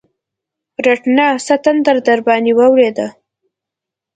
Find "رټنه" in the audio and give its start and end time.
0.85-1.27